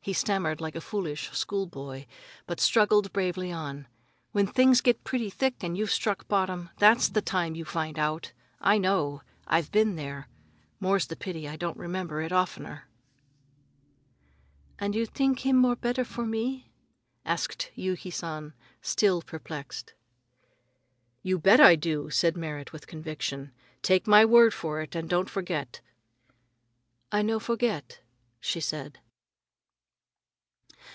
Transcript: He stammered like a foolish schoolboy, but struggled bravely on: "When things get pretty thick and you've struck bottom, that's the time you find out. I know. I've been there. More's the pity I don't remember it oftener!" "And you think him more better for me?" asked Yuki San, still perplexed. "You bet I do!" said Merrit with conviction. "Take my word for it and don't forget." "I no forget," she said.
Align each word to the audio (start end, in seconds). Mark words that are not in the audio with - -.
He 0.00 0.14
stammered 0.14 0.58
like 0.58 0.74
a 0.74 0.80
foolish 0.80 1.30
schoolboy, 1.32 2.06
but 2.46 2.60
struggled 2.60 3.12
bravely 3.12 3.52
on: 3.52 3.86
"When 4.32 4.46
things 4.46 4.80
get 4.80 5.04
pretty 5.04 5.28
thick 5.28 5.62
and 5.62 5.76
you've 5.76 5.90
struck 5.90 6.26
bottom, 6.28 6.70
that's 6.78 7.10
the 7.10 7.20
time 7.20 7.54
you 7.54 7.66
find 7.66 7.98
out. 7.98 8.32
I 8.58 8.78
know. 8.78 9.20
I've 9.46 9.70
been 9.70 9.96
there. 9.96 10.28
More's 10.80 11.06
the 11.08 11.14
pity 11.14 11.46
I 11.46 11.56
don't 11.56 11.76
remember 11.76 12.22
it 12.22 12.32
oftener!" 12.32 12.88
"And 14.78 14.94
you 14.94 15.04
think 15.04 15.40
him 15.44 15.56
more 15.56 15.76
better 15.76 16.06
for 16.06 16.24
me?" 16.24 16.70
asked 17.26 17.70
Yuki 17.74 18.10
San, 18.10 18.54
still 18.80 19.20
perplexed. 19.20 19.92
"You 21.22 21.38
bet 21.38 21.60
I 21.60 21.76
do!" 21.76 22.08
said 22.08 22.34
Merrit 22.34 22.72
with 22.72 22.86
conviction. 22.86 23.52
"Take 23.82 24.06
my 24.06 24.24
word 24.24 24.54
for 24.54 24.80
it 24.80 24.94
and 24.94 25.06
don't 25.06 25.28
forget." 25.28 25.82
"I 27.12 27.20
no 27.20 27.38
forget," 27.38 28.00
she 28.40 28.60
said. 28.62 29.00